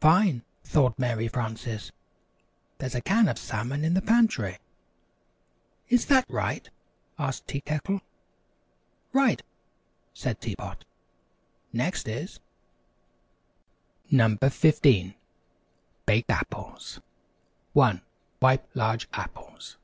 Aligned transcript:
("Fine!" 0.00 0.42
thought 0.64 0.98
Mary 0.98 1.28
Frances. 1.28 1.92
"There's 2.78 2.96
a 2.96 3.00
can 3.00 3.28
of 3.28 3.38
salmon 3.38 3.84
in 3.84 3.94
the 3.94 4.02
pantry.") 4.02 4.58
"Is 5.88 6.06
that 6.06 6.28
right?" 6.28 6.68
asked 7.20 7.46
Tea 7.46 7.60
Kettle. 7.60 8.00
"Right," 9.12 9.40
said 10.12 10.40
Tea 10.40 10.56
Pot. 10.56 10.84
"Next 11.72 12.08
is 12.08 12.40
NO. 14.10 14.38
15. 14.42 15.14
BAKED 16.04 16.30
APPLES. 16.32 16.98
1. 17.72 18.02
Wipe 18.40 18.68
large 18.74 19.08
apples. 19.12 19.76